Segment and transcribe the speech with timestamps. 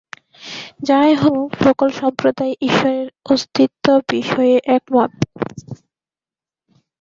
[0.87, 5.11] যাহাই হউক, সকল সম্প্রদায়ই ঈশ্বরের অস্তিত্ব-বিষয়ে একমত।